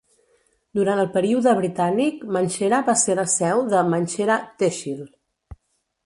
Durant 0.77 1.01
el 1.01 1.09
període 1.17 1.51
britànic, 1.59 2.23
Manshera 2.37 2.79
va 2.87 2.95
ser 3.01 3.17
la 3.19 3.25
seu 3.33 3.61
de 3.73 3.83
Mansehra 3.91 4.39
"Tehsil". 4.63 5.05